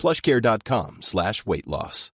[0.00, 2.12] plushcare.com slash weight loss.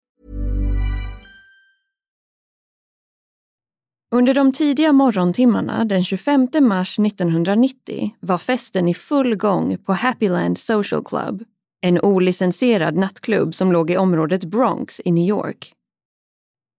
[4.14, 10.58] Under de tidiga morgontimmarna den 25 mars 1990 var festen i full gång på Happyland
[10.58, 11.44] Social Club,
[11.80, 15.72] en olicensierad nattklubb som låg i området Bronx i New York.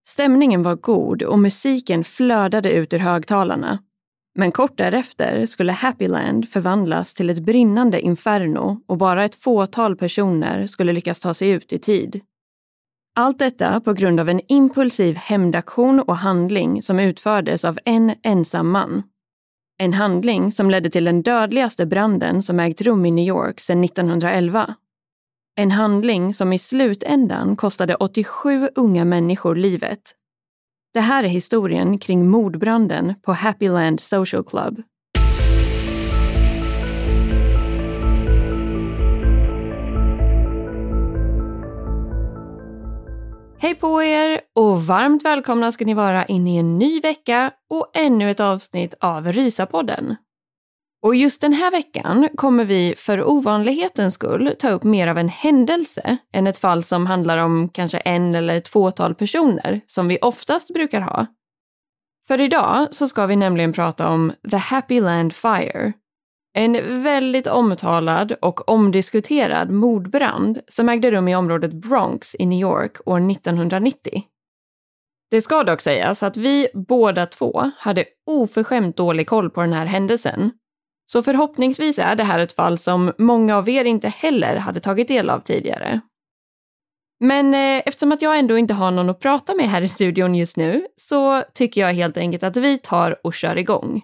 [0.08, 3.80] Stämningen var god och musiken flödade ut ur högtalarna.
[4.36, 10.68] Men kort därefter skulle Happyland förvandlas till ett brinnande inferno och bara ett fåtal personer
[10.68, 12.22] skulle lyckas ta sig ut i tid.
[13.16, 18.70] Allt detta på grund av en impulsiv hämndaktion och handling som utfördes av en ensam
[18.70, 19.04] man.
[19.78, 23.84] En handling som ledde till den dödligaste branden som ägt rum i New York sedan
[23.84, 24.76] 1911.
[25.56, 30.16] En handling som i slutändan kostade 87 unga människor livet.
[30.94, 34.82] Det här är historien kring mordbranden på Happyland Social Club.
[43.60, 47.92] Hej på er och varmt välkomna ska ni vara in i en ny vecka och
[47.94, 50.16] ännu ett avsnitt av Rysapodden.
[51.04, 55.30] Och just den här veckan kommer vi för ovanlighetens skull ta upp mer av en
[55.30, 60.18] händelse än ett fall som handlar om kanske en eller ett fåtal personer som vi
[60.22, 61.26] oftast brukar ha.
[62.28, 65.94] För idag så ska vi nämligen prata om The Happy Land Fire.
[66.54, 72.98] En väldigt omtalad och omdiskuterad mordbrand som ägde rum i området Bronx i New York
[73.06, 74.24] år 1990.
[75.32, 79.86] Det ska dock sägas att vi båda två hade oförskämt dålig koll på den här
[79.86, 80.52] händelsen
[81.12, 85.08] så förhoppningsvis är det här ett fall som många av er inte heller hade tagit
[85.08, 86.02] del av tidigare.
[87.20, 90.36] Men eh, eftersom att jag ändå inte har någon att prata med här i studion
[90.36, 94.02] just nu så tycker jag helt enkelt att vi tar och kör igång.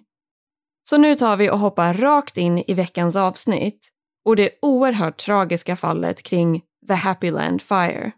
[0.89, 3.89] Så nu tar vi och hoppar rakt in i veckans avsnitt
[4.25, 8.11] och det oerhört tragiska fallet kring The Happy Land Fire.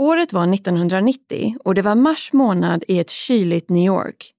[0.00, 4.32] Året var 1990 och det var mars månad i ett kyligt New York.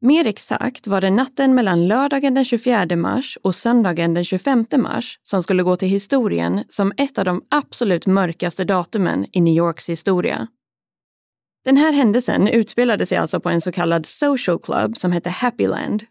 [0.00, 5.18] Mer exakt var det natten mellan lördagen den 24 mars och söndagen den 25 mars
[5.22, 9.88] som skulle gå till historien som ett av de absolut mörkaste datumen i New Yorks
[9.88, 10.48] historia.
[11.64, 16.04] Den här händelsen utspelade sig alltså på en så kallad social club som hette Happyland.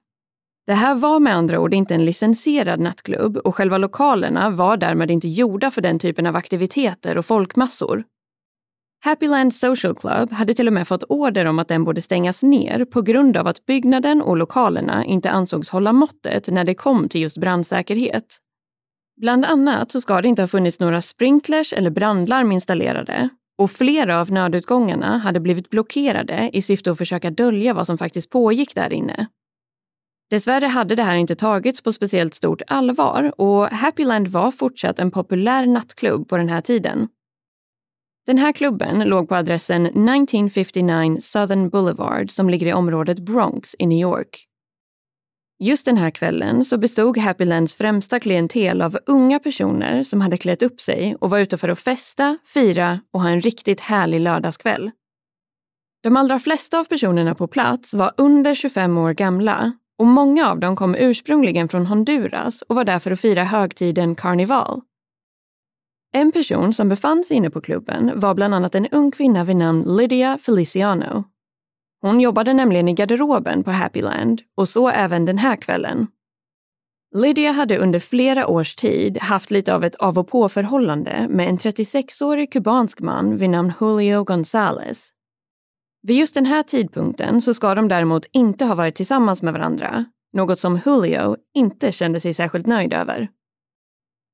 [0.67, 5.11] Det här var med andra ord inte en licensierad nattklubb och själva lokalerna var därmed
[5.11, 8.03] inte gjorda för den typen av aktiviteter och folkmassor.
[9.05, 12.85] Happyland Social Club hade till och med fått order om att den borde stängas ner
[12.85, 17.21] på grund av att byggnaden och lokalerna inte ansågs hålla måttet när det kom till
[17.21, 18.37] just brandsäkerhet.
[19.21, 24.21] Bland annat så ska det inte ha funnits några sprinklers eller brandlarm installerade och flera
[24.21, 28.93] av nödutgångarna hade blivit blockerade i syfte att försöka dölja vad som faktiskt pågick där
[28.93, 29.27] inne.
[30.29, 35.11] Dessvärre hade det här inte tagits på speciellt stort allvar och Happyland var fortsatt en
[35.11, 37.07] populär nattklubb på den här tiden
[38.25, 43.85] den här klubben låg på adressen 1959 Southern Boulevard som ligger i området Bronx i
[43.85, 44.47] New York.
[45.59, 50.63] Just den här kvällen så bestod Happylands främsta klientel av unga personer som hade klätt
[50.63, 54.91] upp sig och var ute för att festa, fira och ha en riktigt härlig lördagskväll.
[56.03, 60.59] De allra flesta av personerna på plats var under 25 år gamla och många av
[60.59, 64.81] dem kom ursprungligen från Honduras och var där för att fira högtiden karneval.
[66.15, 69.55] En person som befann sig inne på klubben var bland annat en ung kvinna vid
[69.55, 71.23] namn Lydia Feliciano.
[72.01, 76.07] Hon jobbade nämligen i garderoben på Happyland och så även den här kvällen.
[77.15, 81.57] Lydia hade under flera års tid haft lite av ett av och på-förhållande med en
[81.57, 85.09] 36-årig kubansk man vid namn Julio Gonzales.
[86.01, 90.05] Vid just den här tidpunkten så ska de däremot inte ha varit tillsammans med varandra,
[90.33, 93.29] något som Julio inte kände sig särskilt nöjd över.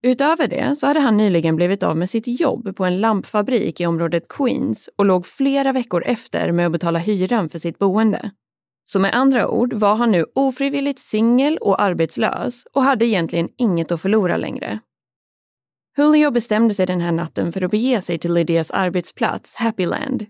[0.01, 3.86] Utöver det så hade han nyligen blivit av med sitt jobb på en lampfabrik i
[3.86, 8.31] området Queens och låg flera veckor efter med att betala hyran för sitt boende.
[8.86, 13.92] Så med andra ord var han nu ofrivilligt singel och arbetslös och hade egentligen inget
[13.92, 14.80] att förlora längre.
[15.98, 20.25] Julio bestämde sig den här natten för att bege sig till Lydias arbetsplats, Happyland.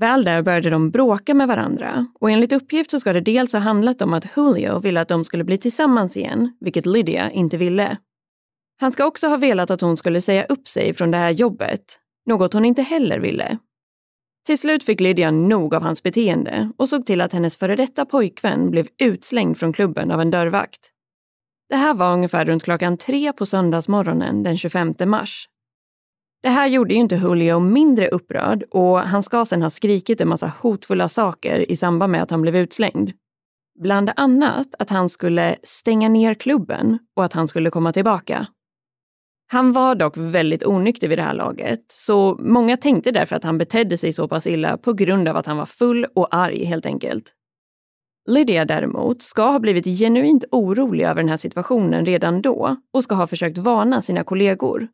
[0.00, 3.60] Väl där började de bråka med varandra och enligt uppgift så ska det dels ha
[3.60, 7.96] handlat om att Julio ville att de skulle bli tillsammans igen, vilket Lydia inte ville.
[8.80, 12.00] Han ska också ha velat att hon skulle säga upp sig från det här jobbet,
[12.26, 13.58] något hon inte heller ville.
[14.46, 18.06] Till slut fick Lydia nog av hans beteende och såg till att hennes före detta
[18.06, 20.90] pojkvän blev utslängd från klubben av en dörrvakt.
[21.68, 25.48] Det här var ungefär runt klockan tre på söndagsmorgonen den 25 mars.
[26.42, 30.28] Det här gjorde ju inte Julio mindre upprörd och han ska sen ha skrikit en
[30.28, 33.12] massa hotfulla saker i samband med att han blev utslängd.
[33.80, 38.46] Bland annat att han skulle stänga ner klubben och att han skulle komma tillbaka.
[39.50, 43.58] Han var dock väldigt onykter vid det här laget, så många tänkte därför att han
[43.58, 46.86] betedde sig så pass illa på grund av att han var full och arg helt
[46.86, 47.34] enkelt.
[48.28, 53.14] Lydia däremot ska ha blivit genuint orolig över den här situationen redan då och ska
[53.14, 54.88] ha försökt varna sina kollegor.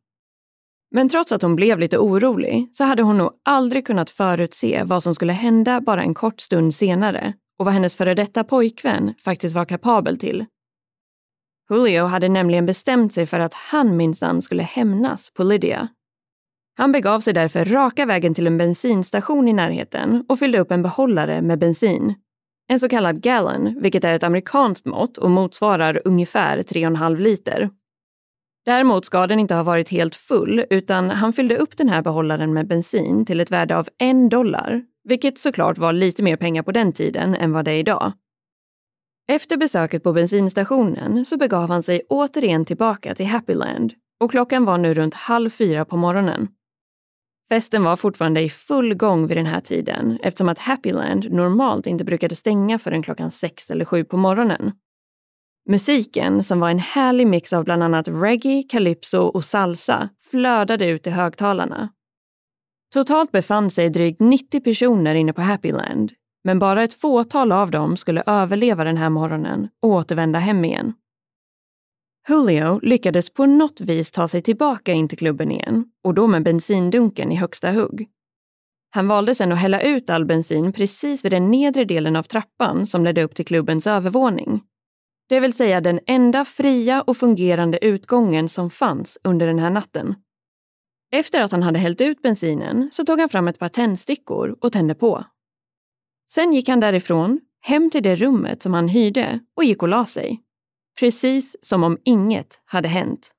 [0.90, 5.02] Men trots att hon blev lite orolig så hade hon nog aldrig kunnat förutse vad
[5.02, 9.54] som skulle hända bara en kort stund senare och vad hennes före detta pojkvän faktiskt
[9.54, 10.44] var kapabel till.
[11.70, 15.88] Julio hade nämligen bestämt sig för att han minsann skulle hämnas på Lydia.
[16.76, 20.82] Han begav sig därför raka vägen till en bensinstation i närheten och fyllde upp en
[20.82, 22.14] behållare med bensin.
[22.68, 27.70] En så kallad gallon, vilket är ett amerikanskt mått och motsvarar ungefär 3,5 liter.
[28.64, 32.52] Däremot ska den inte ha varit helt full, utan han fyllde upp den här behållaren
[32.52, 36.72] med bensin till ett värde av en dollar, vilket såklart var lite mer pengar på
[36.72, 38.12] den tiden än vad det är idag.
[39.28, 44.78] Efter besöket på bensinstationen så begav han sig återigen tillbaka till Happyland och klockan var
[44.78, 46.48] nu runt halv fyra på morgonen.
[47.48, 52.04] Festen var fortfarande i full gång vid den här tiden eftersom att Happyland normalt inte
[52.04, 54.72] brukade stänga förrän klockan sex eller sju på morgonen.
[55.68, 61.06] Musiken, som var en härlig mix av bland annat reggae, calypso och salsa, flödade ut
[61.06, 61.88] i högtalarna.
[62.92, 66.12] Totalt befann sig drygt 90 personer inne på Happyland
[66.44, 70.92] men bara ett fåtal av dem skulle överleva den här morgonen och återvända hem igen.
[72.28, 76.42] Julio lyckades på något vis ta sig tillbaka in till klubben igen och då med
[76.42, 78.08] bensindunken i högsta hugg.
[78.90, 82.86] Han valde sedan att hälla ut all bensin precis vid den nedre delen av trappan
[82.86, 84.62] som ledde upp till klubbens övervåning.
[85.28, 90.14] Det vill säga den enda fria och fungerande utgången som fanns under den här natten.
[91.14, 94.72] Efter att han hade hällt ut bensinen så tog han fram ett par tändstickor och
[94.72, 95.24] tände på.
[96.34, 100.06] Sen gick han därifrån, hem till det rummet som han hyrde och gick och la
[100.06, 100.40] sig.
[101.00, 103.30] Precis som om inget hade hänt.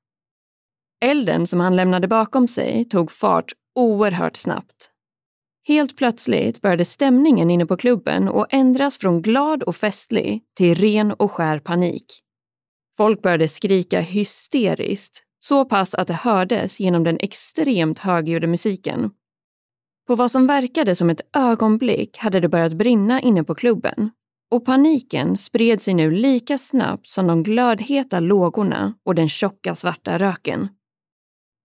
[1.04, 4.90] Elden som han lämnade bakom sig tog fart oerhört snabbt.
[5.66, 11.12] Helt plötsligt började stämningen inne på klubben att ändras från glad och festlig till ren
[11.12, 12.06] och skär panik.
[12.96, 19.10] Folk började skrika hysteriskt, så pass att det hördes genom den extremt högljudda musiken
[20.06, 24.10] på vad som verkade som ett ögonblick hade det börjat brinna inne på klubben
[24.50, 30.18] och paniken spred sig nu lika snabbt som de glödheta lågorna och den tjocka svarta
[30.18, 30.68] röken.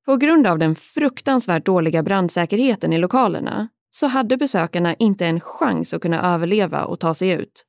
[0.05, 5.93] På grund av den fruktansvärt dåliga brandsäkerheten i lokalerna så hade besökarna inte en chans
[5.93, 7.65] att kunna överleva och ta sig ut.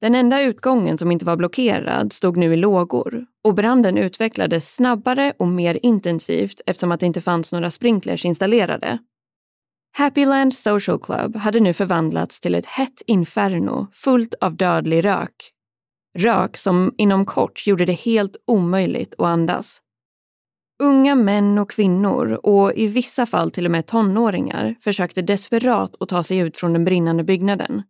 [0.00, 5.32] Den enda utgången som inte var blockerad stod nu i lågor och branden utvecklades snabbare
[5.38, 8.98] och mer intensivt eftersom att det inte fanns några sprinklers installerade.
[9.92, 15.52] Happyland Social Club hade nu förvandlats till ett hett inferno fullt av dödlig rök.
[16.18, 19.82] Rök som inom kort gjorde det helt omöjligt att andas.
[20.82, 26.08] Unga män och kvinnor och i vissa fall till och med tonåringar försökte desperat att
[26.08, 27.82] ta sig ut från den brinnande byggnaden.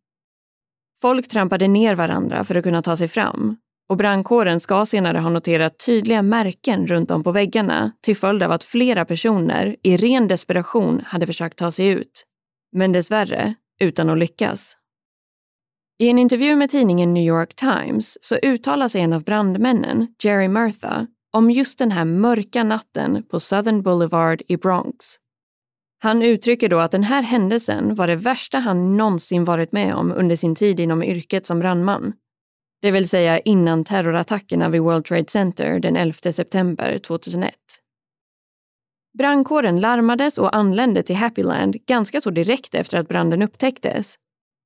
[1.01, 3.57] Folk trampade ner varandra för att kunna ta sig fram
[3.89, 8.53] och brandkåren ska senare ha noterat tydliga märken runt om på väggarna till följd av
[8.53, 12.25] att flera personer i ren desperation hade försökt ta sig ut.
[12.73, 14.77] Men dessvärre utan att lyckas.
[15.99, 20.49] I en intervju med tidningen New York Times så uttalar sig en av brandmännen, Jerry
[20.49, 25.07] Murtha, om just den här mörka natten på Southern Boulevard i Bronx.
[26.03, 30.13] Han uttrycker då att den här händelsen var det värsta han någonsin varit med om
[30.13, 32.13] under sin tid inom yrket som brandman
[32.83, 37.55] det vill säga innan terrorattackerna vid World Trade Center den 11 september 2001.
[39.19, 44.15] Brandkåren larmades och anlände till Happyland ganska så direkt efter att branden upptäcktes.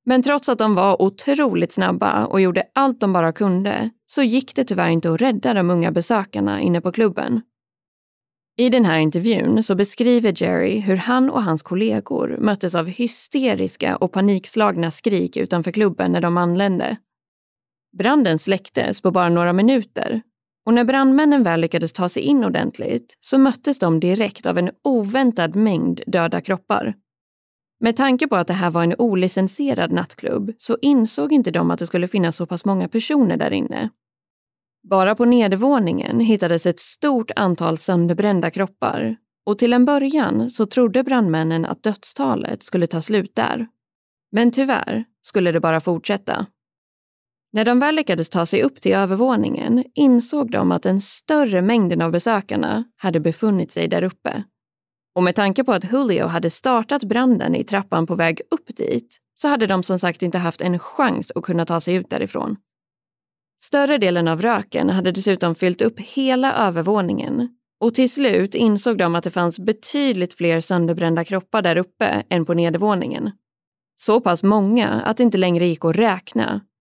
[0.05, 4.55] Men trots att de var otroligt snabba och gjorde allt de bara kunde så gick
[4.55, 7.41] det tyvärr inte att rädda de unga besökarna inne på klubben.
[8.57, 13.95] I den här intervjun så beskriver Jerry hur han och hans kollegor möttes av hysteriska
[13.95, 16.97] och panikslagna skrik utanför klubben när de anlände.
[17.97, 20.21] Branden släcktes på bara några minuter
[20.65, 24.71] och när brandmännen väl lyckades ta sig in ordentligt så möttes de direkt av en
[24.83, 26.93] oväntad mängd döda kroppar.
[27.79, 31.79] Med tanke på att det här var en olicensierad nattklubb så insåg inte de att
[31.79, 33.89] det skulle finnas så pass många personer där inne.
[34.89, 41.03] Bara på nedervåningen hittades ett stort antal sönderbrända kroppar och till en början så trodde
[41.03, 43.67] brandmännen att dödstalet skulle ta slut där.
[44.31, 46.45] Men tyvärr skulle det bara fortsätta.
[47.53, 52.01] När de väl lyckades ta sig upp till övervåningen insåg de att den större mängden
[52.01, 54.43] av besökarna hade befunnit sig där uppe.
[55.15, 59.17] Och med tanke på att Julio hade startat branden i trappan på väg upp dit
[59.33, 62.55] så hade de som sagt inte haft en chans att kunna ta sig ut därifrån.
[63.63, 69.15] Större delen av röken hade dessutom fyllt upp hela övervåningen och till slut insåg de
[69.15, 73.31] att det fanns betydligt fler sönderbrända kroppar där uppe än på nedervåningen.
[73.95, 76.61] Så pass många att det inte längre gick att räkna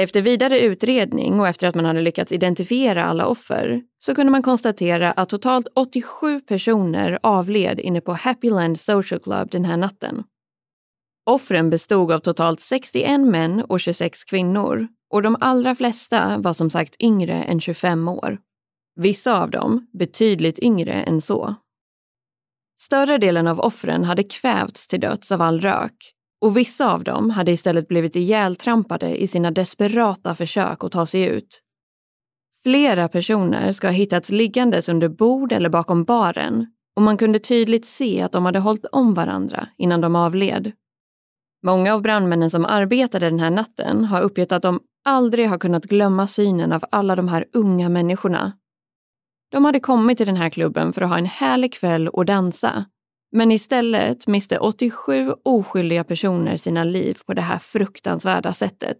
[0.00, 4.42] Efter vidare utredning och efter att man hade lyckats identifiera alla offer så kunde man
[4.42, 10.24] konstatera att totalt 87 personer avled inne på Happyland Social Club den här natten.
[11.26, 16.70] Offren bestod av totalt 61 män och 26 kvinnor och de allra flesta var som
[16.70, 18.38] sagt yngre än 25 år.
[18.96, 21.54] Vissa av dem betydligt yngre än så.
[22.80, 27.30] Större delen av offren hade kvävts till döds av all rök och vissa av dem
[27.30, 31.62] hade istället blivit ihjältrampade i sina desperata försök att ta sig ut.
[32.62, 36.66] Flera personer ska ha hittats liggandes under bord eller bakom baren
[36.96, 40.72] och man kunde tydligt se att de hade hållit om varandra innan de avled.
[41.62, 45.84] Många av brandmännen som arbetade den här natten har uppgett att de aldrig har kunnat
[45.84, 48.52] glömma synen av alla de här unga människorna.
[49.50, 52.84] De hade kommit till den här klubben för att ha en härlig kväll och dansa
[53.32, 58.98] men istället miste 87 oskyldiga personer sina liv på det här fruktansvärda sättet.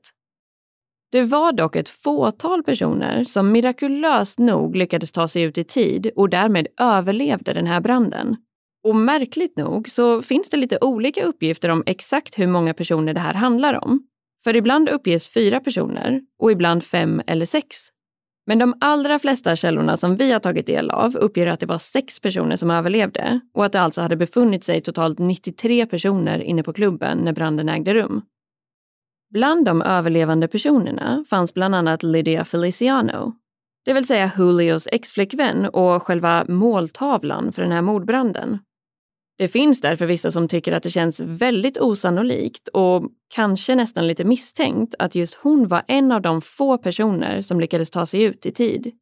[1.12, 6.10] Det var dock ett fåtal personer som mirakulöst nog lyckades ta sig ut i tid
[6.16, 8.36] och därmed överlevde den här branden.
[8.84, 13.20] Och märkligt nog så finns det lite olika uppgifter om exakt hur många personer det
[13.20, 14.02] här handlar om.
[14.44, 17.76] För ibland uppges fyra personer och ibland fem eller sex.
[18.48, 21.78] Men de allra flesta källorna som vi har tagit del av uppger att det var
[21.78, 26.62] sex personer som överlevde och att det alltså hade befunnit sig totalt 93 personer inne
[26.62, 28.22] på klubben när branden ägde rum.
[29.30, 33.32] Bland de överlevande personerna fanns bland annat Lydia Feliciano,
[33.84, 38.58] det vill säga Julios exflickvän och själva måltavlan för den här mordbranden.
[39.38, 43.02] Det finns därför vissa som tycker att det känns väldigt osannolikt och
[43.34, 47.90] kanske nästan lite misstänkt att just hon var en av de få personer som lyckades
[47.90, 48.92] ta sig ut i tid.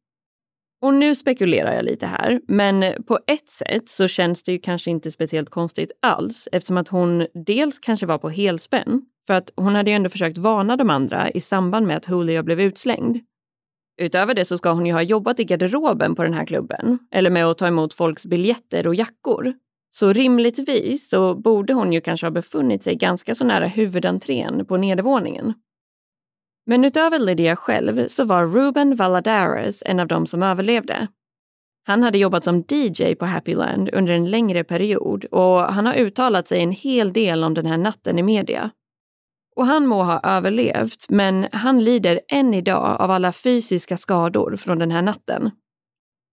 [0.81, 4.91] Och nu spekulerar jag lite här, men på ett sätt så känns det ju kanske
[4.91, 9.75] inte speciellt konstigt alls eftersom att hon dels kanske var på helspänn, för att hon
[9.75, 13.19] hade ju ändå försökt varna de andra i samband med att Julia blev utslängd.
[14.01, 17.29] Utöver det så ska hon ju ha jobbat i garderoben på den här klubben, eller
[17.29, 19.53] med att ta emot folks biljetter och jackor.
[19.99, 24.77] Så rimligtvis så borde hon ju kanske ha befunnit sig ganska så nära huvudentrén på
[24.77, 25.53] nedervåningen.
[26.65, 31.07] Men utöver Lydia själv så var Ruben Valadares en av dem som överlevde.
[31.83, 36.47] Han hade jobbat som DJ på Happyland under en längre period och han har uttalat
[36.47, 38.69] sig en hel del om den här natten i media.
[39.55, 44.79] Och han må ha överlevt, men han lider än idag av alla fysiska skador från
[44.79, 45.51] den här natten.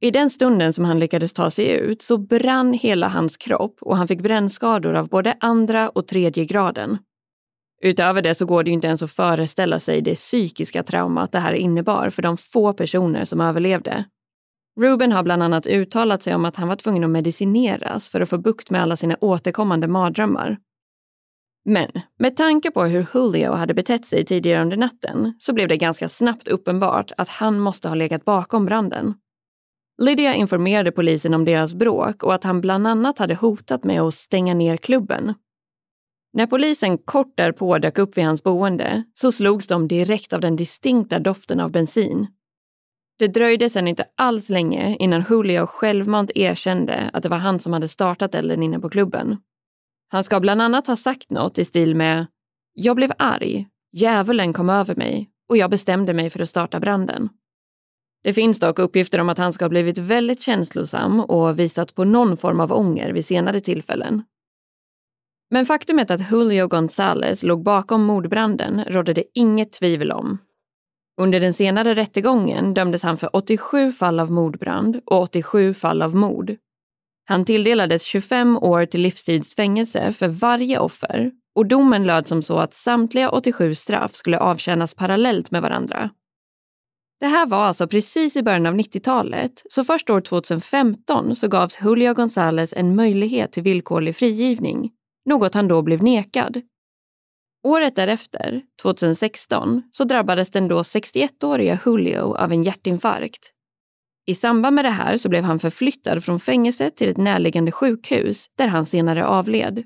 [0.04, 3.96] I den stunden som han lyckades ta sig ut så brann hela hans kropp och
[3.96, 6.99] han fick brännskador av både andra och tredje graden.
[7.82, 11.38] Utöver det så går det ju inte ens att föreställa sig det psykiska traumat det
[11.38, 14.04] här innebar för de få personer som överlevde.
[14.80, 18.30] Ruben har bland annat uttalat sig om att han var tvungen att medicineras för att
[18.30, 20.58] få bukt med alla sina återkommande mardrömmar.
[21.64, 25.76] Men med tanke på hur Julio hade betett sig tidigare under natten så blev det
[25.76, 29.14] ganska snabbt uppenbart att han måste ha legat bakom branden.
[30.02, 34.14] Lydia informerade polisen om deras bråk och att han bland annat hade hotat med att
[34.14, 35.34] stänga ner klubben.
[36.32, 40.56] När polisen kort därpå dök upp vid hans boende så slogs de direkt av den
[40.56, 42.26] distinkta doften av bensin.
[43.18, 47.72] Det dröjde sedan inte alls länge innan Julio självmant erkände att det var han som
[47.72, 49.36] hade startat elden inne på klubben.
[50.08, 52.26] Han ska bland annat ha sagt något i stil med
[52.72, 57.28] “Jag blev arg, djävulen kom över mig och jag bestämde mig för att starta branden”.
[58.25, 62.04] Det finns dock uppgifter om att han ska ha blivit väldigt känslosam och visat på
[62.04, 64.23] någon form av ånger vid senare tillfällen.
[65.50, 70.38] Men faktumet att Julio Gonzales låg bakom mordbranden rådde det inget tvivel om.
[71.21, 76.14] Under den senare rättegången dömdes han för 87 fall av mordbrand och 87 fall av
[76.14, 76.57] mord.
[77.25, 82.75] Han tilldelades 25 år till livstidsfängelse för varje offer och domen löd som så att
[82.75, 86.10] samtliga 87 straff skulle avtjänas parallellt med varandra.
[87.25, 91.78] Det här var alltså precis i början av 90-talet, så först år 2015 så gavs
[91.84, 94.91] Julio González en möjlighet till villkorlig frigivning,
[95.25, 96.63] något han då blev nekad.
[97.67, 103.52] Året därefter, 2016, så drabbades den då 61-åriga Julio av en hjärtinfarkt.
[104.26, 108.47] I samband med det här så blev han förflyttad från fängelset till ett närliggande sjukhus
[108.58, 109.84] där han senare avled.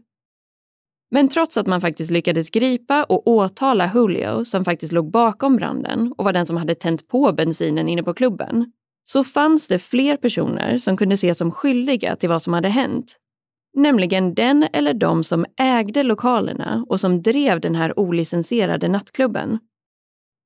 [1.11, 6.13] Men trots att man faktiskt lyckades gripa och åtala Julio, som faktiskt låg bakom branden
[6.19, 8.73] och var den som hade tänt på bensinen inne på klubben,
[9.05, 13.17] så fanns det fler personer som kunde ses som skyldiga till vad som hade hänt.
[13.77, 19.59] Nämligen den eller de som ägde lokalerna och som drev den här olicensierade nattklubben.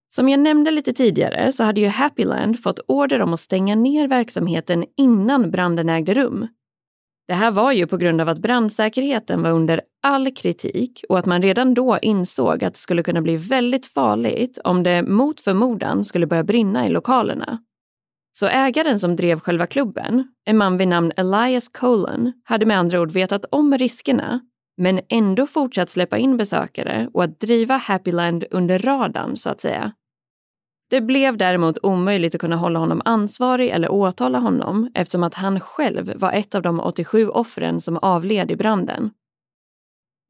[0.08, 4.08] Som jag nämnde lite tidigare så hade ju Happyland fått order om att stänga ner
[4.08, 6.48] verksamheten innan branden ägde rum.
[7.32, 11.26] Det här var ju på grund av att brandsäkerheten var under all kritik och att
[11.26, 16.04] man redan då insåg att det skulle kunna bli väldigt farligt om det mot förmodan
[16.04, 17.58] skulle börja brinna i lokalerna.
[18.32, 23.00] Så ägaren som drev själva klubben, en man vid namn Elias Colon, hade med andra
[23.00, 24.40] ord vetat om riskerna
[24.76, 29.92] men ändå fortsatt släppa in besökare och att driva Happyland under radarn så att säga.
[30.92, 35.60] Det blev däremot omöjligt att kunna hålla honom ansvarig eller åtala honom eftersom att han
[35.60, 39.10] själv var ett av de 87 offren som avled i branden.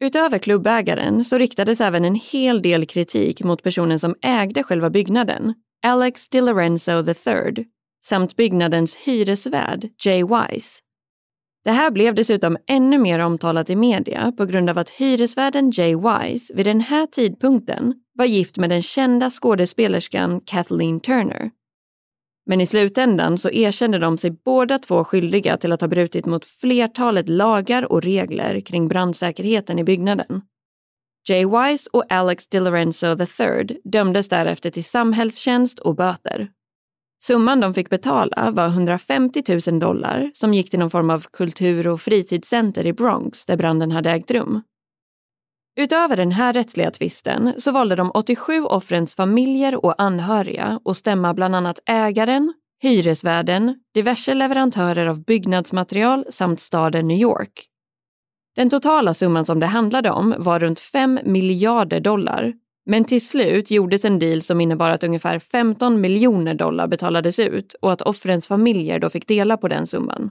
[0.05, 5.55] Utöver klubbägaren så riktades även en hel del kritik mot personen som ägde själva byggnaden,
[5.87, 7.66] Alex DiLorenzo III,
[8.05, 10.79] samt byggnadens hyresvärd Jay Wise.
[11.64, 15.96] Det här blev dessutom ännu mer omtalat i media på grund av att hyresvärden Jay
[15.96, 21.51] Wise vid den här tidpunkten var gift med den kända skådespelerskan Kathleen Turner.
[22.46, 26.44] Men i slutändan så erkände de sig båda två skyldiga till att ha brutit mot
[26.44, 30.42] flertalet lagar och regler kring brandsäkerheten i byggnaden.
[31.29, 36.48] Jay Wise och Alex DiLorenzo III dömdes därefter till samhällstjänst och böter.
[37.22, 41.88] Summan de fick betala var 150 000 dollar som gick till någon form av kultur
[41.88, 44.62] och fritidscenter i Bronx där branden hade ägt rum.
[45.76, 51.35] Utöver den här rättsliga tvisten så valde de 87 offrens familjer och anhöriga att stämma
[51.35, 57.66] bland annat ägaren, hyresvärden, diverse leverantörer av byggnadsmaterial samt staden New York.
[58.56, 62.52] Den totala summan som det handlade om var runt 5 miljarder dollar.
[62.87, 67.75] Men till slut gjordes en deal som innebar att ungefär 15 miljoner dollar betalades ut
[67.83, 70.31] och att offrens familjer då fick dela på den summan.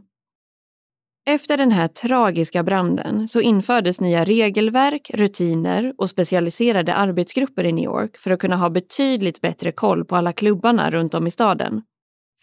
[1.26, 7.84] Efter den här tragiska branden så infördes nya regelverk, rutiner och specialiserade arbetsgrupper i New
[7.84, 11.82] York för att kunna ha betydligt bättre koll på alla klubbarna runt om i staden.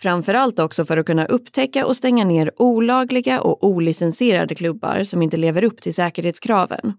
[0.00, 5.36] Framförallt också för att kunna upptäcka och stänga ner olagliga och olicensierade klubbar som inte
[5.36, 6.92] lever upp till säkerhetskraven.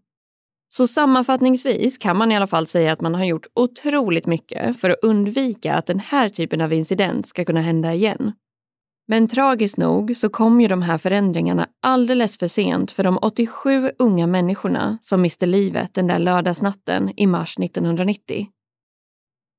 [0.69, 4.89] Så sammanfattningsvis kan man i alla fall säga att man har gjort otroligt mycket för
[4.89, 8.33] att undvika att den här typen av incident ska kunna hända igen.
[9.07, 13.91] Men tragiskt nog så kom ju de här förändringarna alldeles för sent för de 87
[13.99, 18.47] unga människorna som miste livet den där lördagsnatten i mars 1990.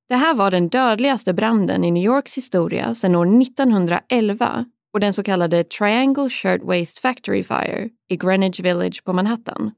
[0.09, 5.13] Det här var den dödligaste branden i New Yorks historia sedan år 1911 och den
[5.13, 9.71] så kallade Triangle Shirtwaist Factory Fire i Greenwich Village på Manhattan.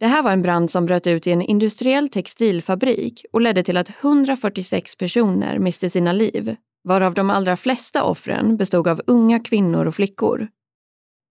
[0.00, 3.76] Det här var en brand som bröt ut i en industriell textilfabrik och ledde till
[3.76, 9.86] att 146 personer miste sina liv, varav de allra flesta offren bestod av unga kvinnor
[9.86, 10.48] och flickor.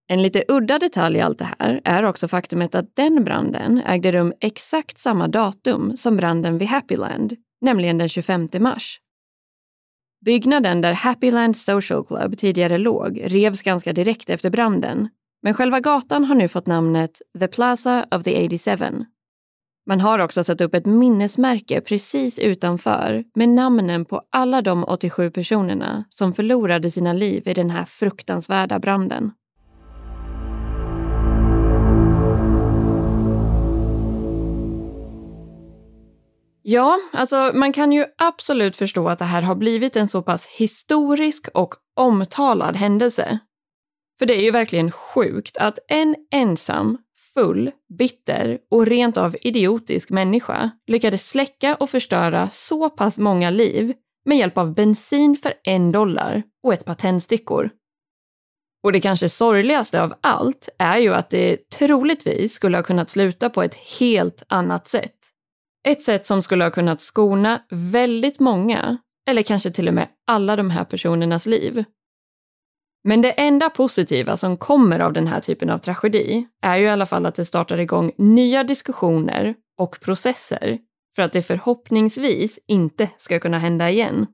[0.07, 4.11] En lite udda detalj i allt det här är också faktumet att den branden ägde
[4.11, 8.99] rum exakt samma datum som branden vid Happyland, nämligen den 25 mars.
[10.25, 15.09] Byggnaden där Happyland Social Club tidigare låg revs ganska direkt efter branden
[15.41, 19.05] men själva gatan har nu fått namnet The Plaza of the 87.
[19.87, 25.31] Man har också satt upp ett minnesmärke precis utanför med namnen på alla de 87
[25.31, 29.31] personerna som förlorade sina liv i den här fruktansvärda branden.
[36.63, 40.47] Ja, alltså man kan ju absolut förstå att det här har blivit en så pass
[40.47, 43.39] historisk och omtalad händelse
[44.21, 46.97] för det är ju verkligen sjukt att en ensam,
[47.33, 53.93] full, bitter och rent av idiotisk människa lyckades släcka och förstöra så pass många liv
[54.25, 57.69] med hjälp av bensin för en dollar och ett par tändstickor.
[58.83, 63.49] Och det kanske sorgligaste av allt är ju att det troligtvis skulle ha kunnat sluta
[63.49, 65.17] på ett helt annat sätt.
[65.87, 68.97] Ett sätt som skulle ha kunnat skona väldigt många,
[69.29, 71.83] eller kanske till och med alla de här personernas liv.
[73.03, 76.89] Men det enda positiva som kommer av den här typen av tragedi är ju i
[76.89, 80.77] alla fall att det startar igång nya diskussioner och processer
[81.15, 84.27] för att det förhoppningsvis inte ska kunna hända igen.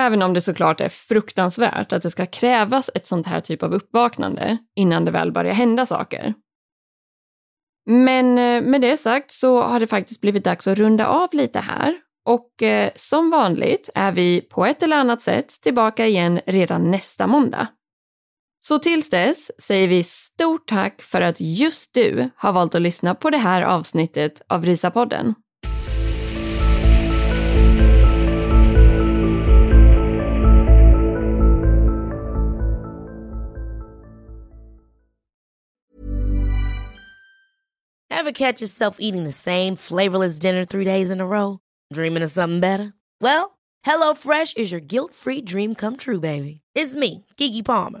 [0.00, 3.74] Även om det såklart är fruktansvärt att det ska krävas ett sånt här typ av
[3.74, 6.34] uppvaknande innan det väl börjar hända saker.
[7.86, 11.60] Men eh, med det sagt så har det faktiskt blivit dags att runda av lite
[11.60, 16.90] här och eh, som vanligt är vi på ett eller annat sätt tillbaka igen redan
[16.90, 17.68] nästa måndag.
[18.68, 23.14] Så tills dess säger vi stort tack för att just du har valt att lyssna
[23.14, 25.34] på det här avsnittet av Rysapodden.
[38.10, 41.58] Have catch yourself eating the same flavorless dinner three days in a row?
[41.94, 42.92] Dreaming of something better?
[43.20, 46.60] Well, HelloFresh is your guilt-free dream come true, baby.
[46.74, 48.00] It's me, Gigi Palmer.